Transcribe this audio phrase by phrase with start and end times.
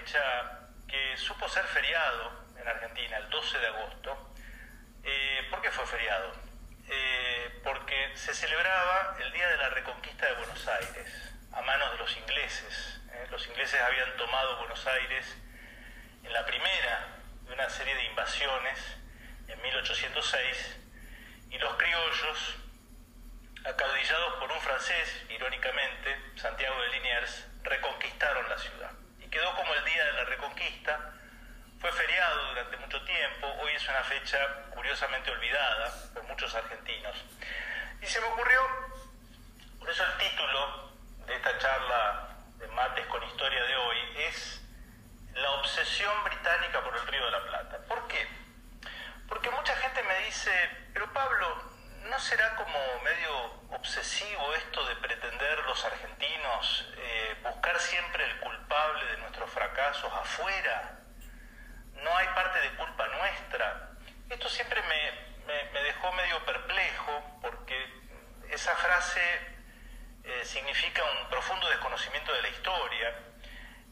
[0.00, 2.30] fecha que supo ser feriado
[2.60, 4.34] en Argentina, el 12 de agosto.
[5.02, 6.32] Eh, ¿Por qué fue feriado?
[6.88, 11.98] Eh, porque se celebraba el Día de la Reconquista de Buenos Aires a manos de
[11.98, 13.00] los ingleses.
[13.10, 13.26] ¿eh?
[13.30, 15.34] Los ingleses habían tomado Buenos Aires
[16.24, 17.06] en la primera
[17.42, 18.78] de una serie de invasiones
[19.48, 20.76] en 1806
[21.52, 22.56] y los criollos,
[23.64, 29.05] acaudillados por un francés, irónicamente, Santiago de Liniers, reconquistaron la ciudad.
[29.36, 31.12] Quedó como el día de la reconquista,
[31.78, 34.38] fue feriado durante mucho tiempo, hoy es una fecha
[34.70, 37.14] curiosamente olvidada por muchos argentinos.
[38.00, 38.60] Y se me ocurrió,
[39.78, 40.90] por eso el título
[41.26, 44.62] de esta charla de mates con historia de hoy es
[45.34, 47.78] la obsesión británica por el Río de la Plata.
[47.86, 48.26] ¿Por qué?
[49.28, 50.50] Porque mucha gente me dice,
[50.94, 51.75] pero Pablo,
[52.10, 59.04] ¿no será como medio obsesivo esto de pretender los argentinos eh, buscar siempre el culpable
[59.06, 61.00] de nuestros fracasos afuera?
[61.94, 63.90] ¿No hay parte de culpa nuestra?
[64.30, 67.76] Esto siempre me, me, dejó medio perplejo porque
[68.50, 69.20] esa frase
[70.24, 73.14] eh, significa un profundo desconocimiento de la historia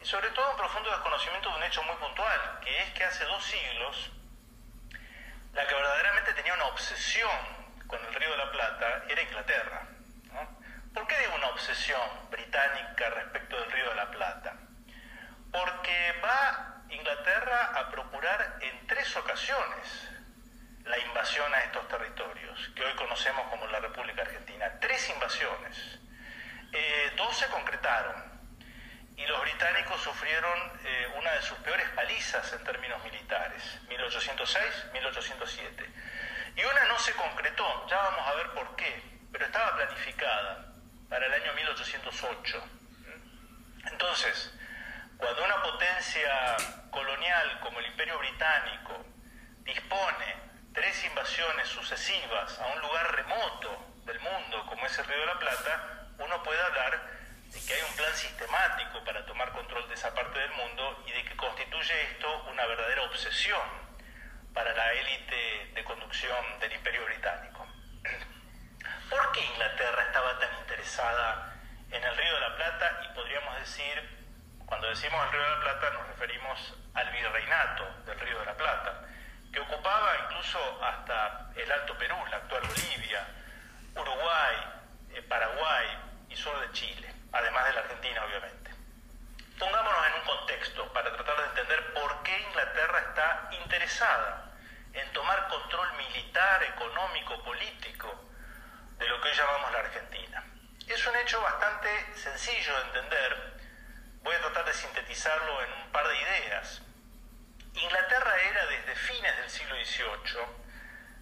[0.00, 3.24] y sobre todo un profundo desconocimiento de un hecho muy puntual, que es que hace
[3.24, 4.10] dos siglos
[5.52, 7.53] la que verdaderamente tenía una obsesión
[7.86, 9.86] con el Río de la Plata era Inglaterra.
[10.92, 14.56] ¿Por qué digo una obsesión británica respecto del Río de la Plata?
[15.50, 20.08] Porque va Inglaterra a procurar en tres ocasiones
[20.84, 24.78] la invasión a estos territorios, que hoy conocemos como la República Argentina.
[24.80, 25.98] Tres invasiones.
[26.72, 28.34] Eh, dos se concretaron
[29.16, 35.86] y los británicos sufrieron eh, una de sus peores palizas en términos militares, 1806-1807.
[36.56, 39.02] Y una no se concretó, ya vamos a ver por qué,
[39.32, 40.72] pero estaba planificada
[41.08, 42.64] para el año 1808.
[43.90, 44.54] Entonces,
[45.16, 46.56] cuando una potencia
[46.90, 49.04] colonial como el Imperio Británico
[49.64, 50.36] dispone
[50.72, 55.38] tres invasiones sucesivas a un lugar remoto del mundo como es el Río de la
[55.38, 57.00] Plata, uno puede hablar
[57.46, 61.12] de que hay un plan sistemático para tomar control de esa parte del mundo y
[61.12, 63.83] de que constituye esto una verdadera obsesión
[64.54, 67.66] para la élite de conducción del Imperio Británico.
[69.10, 71.54] ¿Por qué Inglaterra estaba tan interesada
[71.90, 73.00] en el Río de la Plata?
[73.04, 74.26] Y podríamos decir,
[74.64, 78.56] cuando decimos el Río de la Plata nos referimos al virreinato del Río de la
[78.56, 79.04] Plata,
[79.52, 83.26] que ocupaba incluso hasta el Alto Perú, la actual Bolivia,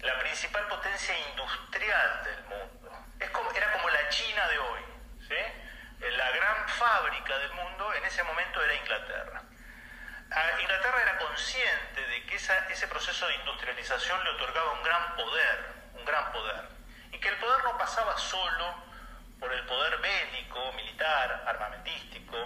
[0.00, 2.90] la principal potencia industrial del mundo.
[3.20, 4.80] Era como la China de hoy.
[5.28, 9.42] Eh, la gran fábrica del mundo en ese momento era Inglaterra.
[10.30, 15.66] Ah, Inglaterra era consciente de que ese proceso de industrialización le otorgaba un gran poder,
[15.94, 16.68] un gran poder,
[17.12, 18.82] y que el poder no pasaba solo
[19.38, 22.45] por el poder bélico, militar, armamentístico,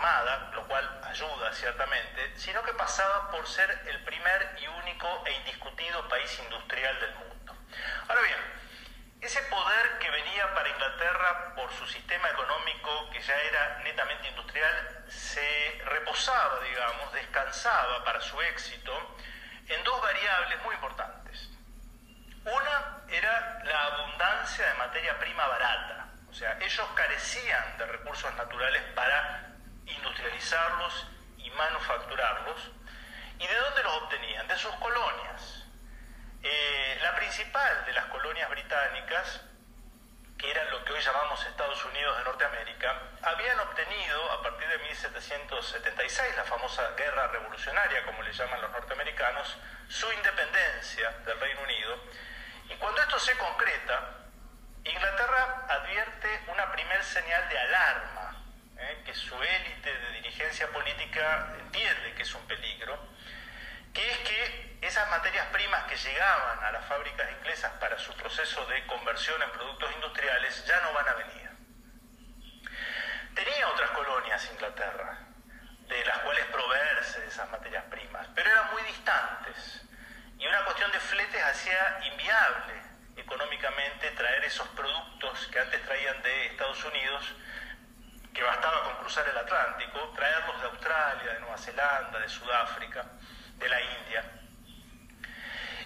[0.00, 5.32] armada, lo cual ayuda ciertamente, sino que pasaba por ser el primer y único e
[5.32, 7.56] indiscutido país industrial del mundo.
[8.08, 8.38] Ahora bien,
[9.20, 15.04] ese poder que venía para Inglaterra por su sistema económico, que ya era netamente industrial,
[15.08, 19.16] se reposaba, digamos, descansaba para su éxito
[19.68, 21.50] en dos variables muy importantes.
[22.46, 28.82] Una era la abundancia de materia prima barata, o sea, ellos carecían de recursos naturales
[28.94, 29.49] para
[29.96, 31.06] industrializarlos
[31.38, 32.70] y manufacturarlos.
[33.38, 34.46] ¿Y de dónde los obtenían?
[34.46, 35.64] De sus colonias.
[36.42, 39.42] Eh, la principal de las colonias británicas,
[40.38, 44.78] que eran lo que hoy llamamos Estados Unidos de Norteamérica, habían obtenido a partir de
[44.78, 49.56] 1776, la famosa guerra revolucionaria, como le llaman los norteamericanos,
[49.88, 52.04] su independencia del Reino Unido.
[52.70, 54.20] Y cuando esto se concreta,
[54.84, 58.19] Inglaterra advierte una primer señal de alarma,
[59.04, 62.98] que su élite de dirigencia política entiende que es un peligro,
[63.92, 68.64] que es que esas materias primas que llegaban a las fábricas inglesas para su proceso
[68.66, 71.50] de conversión en productos industriales ya no van a venir.
[73.34, 75.18] Tenía otras colonias Inglaterra,
[75.88, 79.82] de las cuales proveerse de esas materias primas, pero eran muy distantes
[80.38, 82.82] y una cuestión de fletes hacía inviable
[83.16, 87.34] económicamente traer esos productos que antes traían de Estados Unidos,
[88.40, 93.04] que bastaba con cruzar el Atlántico, traerlos de Australia, de Nueva Zelanda, de Sudáfrica,
[93.56, 94.24] de la India.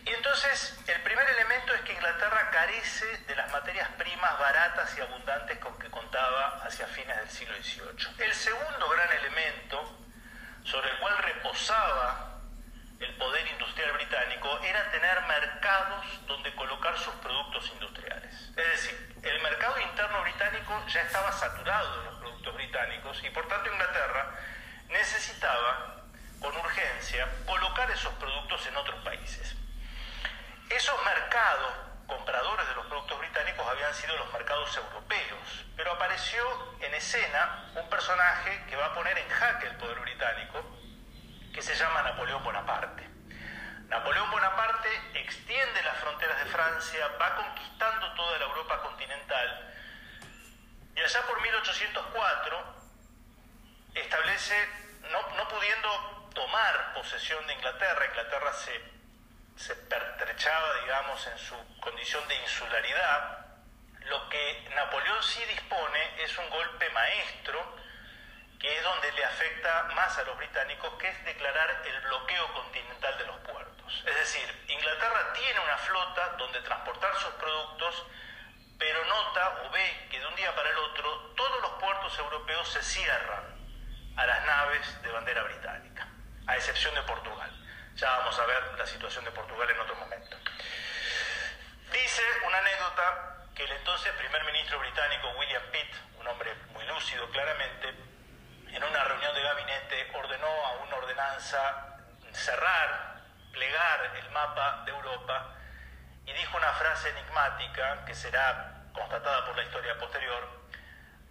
[0.04, 5.00] Y entonces el primer elemento es que Inglaterra carece de las materias primas baratas y
[5.00, 8.24] abundantes con que contaba hacia fines del siglo XVIII.
[8.24, 9.98] El segundo gran elemento
[10.62, 12.38] sobre el cual reposaba
[13.00, 13.43] el poder
[14.14, 18.32] británico era tener mercados donde colocar sus productos industriales.
[18.56, 23.48] Es decir, el mercado interno británico ya estaba saturado de los productos británicos y por
[23.48, 24.38] tanto Inglaterra
[24.88, 26.04] necesitaba
[26.38, 29.56] con urgencia colocar esos productos en otros países.
[30.70, 31.72] Esos mercados
[32.06, 36.44] compradores de los productos británicos habían sido los mercados europeos, pero apareció
[36.80, 40.62] en escena un personaje que va a poner en jaque el poder británico,
[41.52, 43.13] que se llama Napoleón Bonaparte.
[43.88, 49.74] Napoleón Bonaparte extiende las fronteras de Francia, va conquistando toda la Europa continental
[50.96, 52.74] y allá por 1804
[53.94, 54.68] establece,
[55.10, 58.80] no, pudiendo tomar posesión de Inglaterra, Inglaterra se,
[59.56, 63.46] se pertrechaba, digamos, en su condición de insularidad,
[64.06, 67.76] lo que Napoleón sí dispone es un golpe maestro,
[68.58, 73.18] que es donde le afecta más a los británicos, que es declarar el bloqueo continental
[73.18, 74.02] de los puertos.
[74.06, 78.06] Es decir, Inglaterra tiene una flota donde transportar sus productos,
[78.78, 82.68] pero nota o ve que de un día para el otro todos los puertos europeos
[82.68, 83.54] se cierran
[84.16, 86.06] a las naves de bandera británica,
[86.46, 87.50] a excepción de Portugal.
[87.96, 90.36] Ya vamos a ver la situación de Portugal en otro momento.
[91.92, 97.28] Dice una anécdota que el entonces primer ministro británico William Pitt, un hombre muy lúcido
[97.30, 97.94] claramente,
[98.74, 101.96] en una reunión de gabinete ordenó a una ordenanza
[102.32, 103.20] cerrar,
[103.52, 105.54] plegar el mapa de Europa
[106.26, 110.64] y dijo una frase enigmática que será constatada por la historia posterior.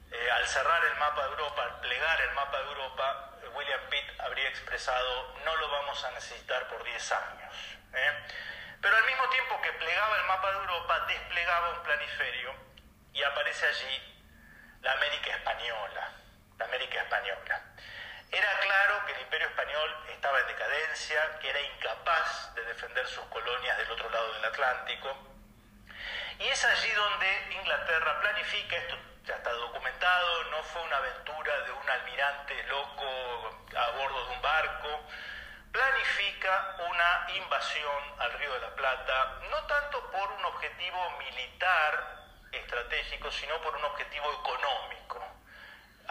[0.09, 4.19] Eh, al cerrar el mapa de Europa, al plegar el mapa de Europa, William Pitt
[4.21, 7.53] habría expresado no lo vamos a necesitar por 10 años.
[7.93, 8.25] ¿eh?
[8.81, 12.55] Pero al mismo tiempo que plegaba el mapa de Europa, desplegaba un planiferio
[13.11, 14.25] y aparece allí
[14.81, 16.22] la América española
[16.57, 17.61] la América española.
[18.31, 23.23] Era claro que el imperio español estaba en decadencia, que era incapaz de defender sus
[23.25, 25.15] colonias del otro lado del Atlántico.
[26.39, 31.71] Y es allí donde Inglaterra planifica, esto ya está documentado, no fue una aventura de
[31.71, 35.03] un almirante loco a bordo de un barco,
[35.71, 43.31] planifica una invasión al Río de la Plata, no tanto por un objetivo militar estratégico,
[43.31, 45.32] sino por un objetivo económico.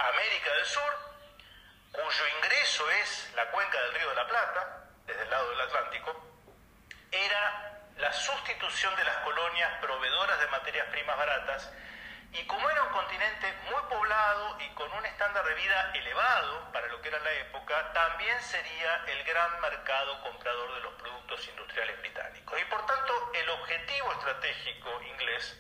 [0.09, 0.99] América del Sur,
[1.93, 6.33] cuyo ingreso es la cuenca del Río de la Plata, desde el lado del Atlántico,
[7.11, 11.71] era la sustitución de las colonias proveedoras de materias primas baratas
[12.33, 16.87] y como era un continente muy poblado y con un estándar de vida elevado para
[16.89, 22.01] lo que era la época, también sería el gran mercado comprador de los productos industriales
[22.01, 22.59] británicos.
[22.59, 25.59] Y por tanto, el objetivo estratégico inglés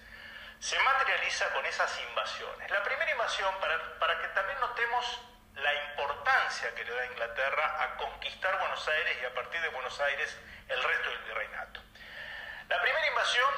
[0.62, 2.70] se materializa con esas invasiones.
[2.70, 5.20] La primera invasión, para, para que también notemos
[5.56, 9.99] la importancia que le da Inglaterra a conquistar Buenos Aires y a partir de Buenos
[9.99, 10.38] Aires
[10.69, 11.81] el resto del virreinato.
[12.69, 13.51] La primera invasión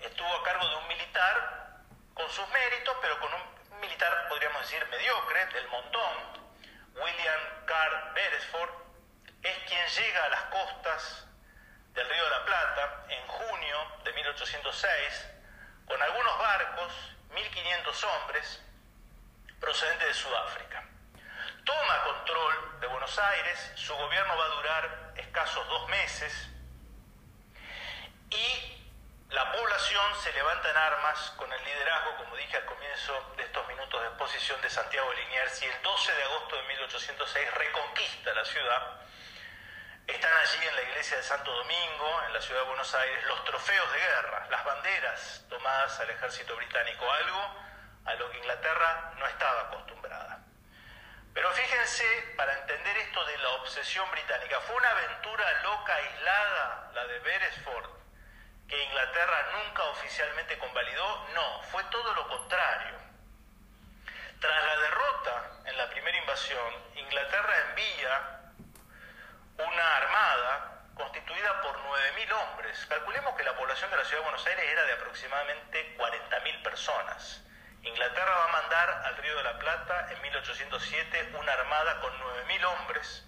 [0.00, 1.78] estuvo a cargo de un militar
[2.12, 6.16] con sus méritos, pero con un militar, podríamos decir, mediocre, del montón.
[6.94, 8.70] William Carr Beresford
[9.44, 11.28] es quien llega a las costas
[11.92, 15.39] del Río de la Plata en junio de 1806
[15.86, 16.92] con algunos barcos,
[17.32, 18.62] 1.500 hombres,
[19.60, 20.84] procedentes de Sudáfrica.
[21.64, 26.48] Toma control de Buenos Aires, su gobierno va a durar escasos dos meses
[28.30, 28.80] y
[29.30, 33.66] la población se levanta en armas con el liderazgo, como dije al comienzo de estos
[33.68, 38.44] minutos de exposición de Santiago Liniers, y el 12 de agosto de 1806 reconquista la
[38.44, 39.00] ciudad
[40.10, 43.44] están allí en la iglesia de Santo Domingo, en la ciudad de Buenos Aires, los
[43.44, 47.56] trofeos de guerra, las banderas tomadas al ejército británico, algo
[48.06, 50.40] a lo que Inglaterra no estaba acostumbrada.
[51.32, 52.04] Pero fíjense,
[52.36, 57.90] para entender esto de la obsesión británica, ¿fue una aventura loca, aislada, la de Beresford,
[58.68, 61.28] que Inglaterra nunca oficialmente convalidó?
[61.34, 62.98] No, fue todo lo contrario.
[64.40, 68.39] Tras la derrota en la primera invasión, Inglaterra envía
[69.66, 72.86] una armada constituida por 9.000 hombres.
[72.86, 77.42] Calculemos que la población de la ciudad de Buenos Aires era de aproximadamente 40.000 personas.
[77.82, 82.64] Inglaterra va a mandar al Río de la Plata en 1807 una armada con 9.000
[82.64, 83.24] hombres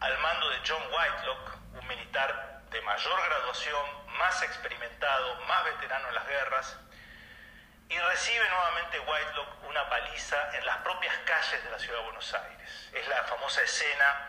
[0.00, 6.14] al mando de John Whitelock, un militar de mayor graduación, más experimentado, más veterano en
[6.14, 6.76] las guerras.
[7.90, 12.34] y recibe nuevamente Whitelock una paliza en las propias calles de la ciudad de Buenos
[12.34, 12.90] Aires.
[12.92, 14.28] Es la famosa escena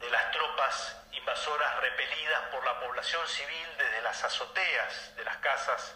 [0.00, 5.94] de las tropas invasoras repelidas por la población civil desde las azoteas de las casas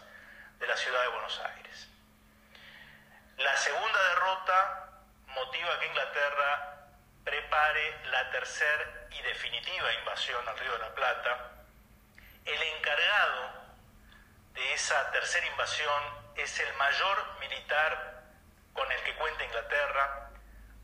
[0.58, 1.88] de la ciudad de Buenos Aires.
[3.38, 4.90] La segunda derrota
[5.26, 6.72] motiva que Inglaterra
[7.24, 11.50] prepare la tercera y definitiva invasión al Río de la Plata.
[12.44, 13.62] El encargado
[14.54, 16.02] de esa tercera invasión
[16.36, 18.22] es el mayor militar
[18.72, 20.30] con el que cuenta Inglaterra,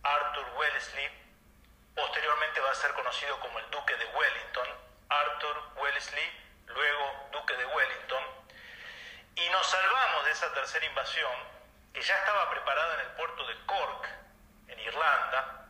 [0.02, 1.27] Arthur Wellesley,
[1.98, 4.68] posteriormente va a ser conocido como el Duque de Wellington,
[5.08, 8.22] Arthur Wellesley, luego Duque de Wellington,
[9.34, 11.32] y nos salvamos de esa tercera invasión
[11.92, 14.08] que ya estaba preparada en el puerto de Cork,
[14.68, 15.66] en Irlanda,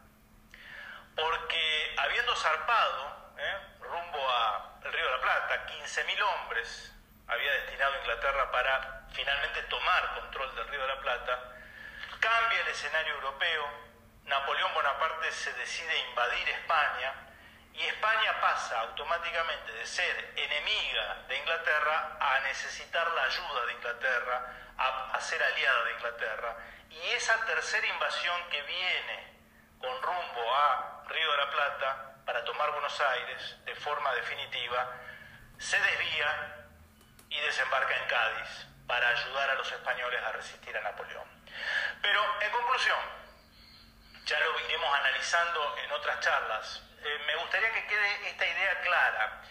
[1.17, 3.59] porque habiendo zarpado ¿eh?
[3.81, 6.93] rumbo al Río de la Plata, 15.000 hombres
[7.27, 11.53] había destinado Inglaterra para finalmente tomar control del Río de la Plata,
[12.21, 13.88] cambia el escenario europeo,
[14.29, 17.15] Napoleón Bonaparte se decide invadir España
[17.73, 24.55] y España pasa automáticamente de ser enemiga de Inglaterra a necesitar la ayuda de Inglaterra,
[24.77, 26.57] a, a ser aliada de Inglaterra.
[26.91, 29.39] Y esa tercera invasión que viene
[29.81, 34.93] con rumbo a Río de la Plata para tomar Buenos Aires de forma definitiva,
[35.59, 36.67] se desvía
[37.31, 41.27] y desembarca en Cádiz para ayudar a los españoles a resistir a Napoleón.
[42.03, 43.18] Pero en conclusión,
[44.29, 49.43] ya lo iremos analizando en otras charlas, eh, me gustaría que quede esta idea clara.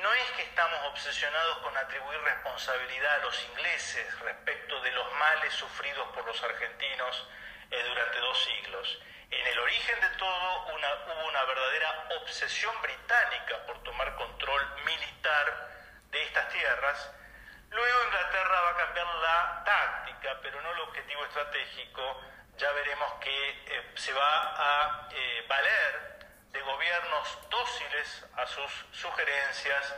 [0.00, 5.52] No es que estamos obsesionados con atribuir responsabilidad a los ingleses respecto de los males
[5.52, 7.28] sufridos por los argentinos
[7.70, 8.98] eh, durante dos siglos.
[9.30, 15.68] En el origen de todo hubo una verdadera obsesión británica por tomar control militar
[16.10, 17.10] de estas tierras.
[17.68, 22.22] Luego Inglaterra va a cambiar la táctica, pero no el objetivo estratégico.
[22.56, 26.14] Ya veremos que eh, se va a eh, valer
[26.52, 29.94] de gobiernos dóciles a sus sugerencias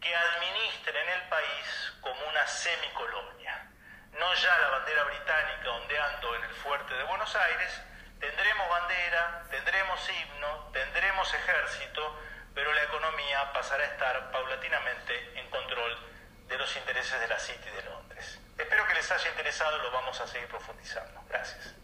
[0.00, 3.70] que administren el país como una semicolonia.
[4.12, 7.82] No ya la bandera británica ondeando en el fuerte de Buenos Aires,
[8.18, 12.18] tendremos bandera, tendremos himno, tendremos ejército,
[12.54, 15.98] pero la economía pasará a estar paulatinamente en control
[16.48, 18.40] de los intereses de la City de Londres.
[18.58, 21.22] Espero que les haya interesado, lo vamos a seguir profundizando.
[21.28, 21.74] Gracias.